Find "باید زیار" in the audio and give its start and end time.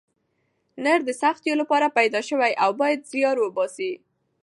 2.81-3.37